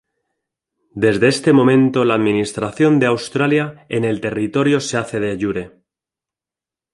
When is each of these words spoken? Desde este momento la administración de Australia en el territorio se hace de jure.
Desde 1.03 1.27
este 1.27 1.53
momento 1.53 2.03
la 2.05 2.15
administración 2.15 2.99
de 2.99 3.05
Australia 3.05 3.85
en 3.87 4.03
el 4.03 4.19
territorio 4.19 4.79
se 4.79 4.97
hace 4.97 5.19
de 5.19 5.37
jure. 5.39 5.79